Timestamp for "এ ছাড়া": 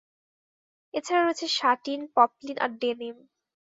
0.93-1.21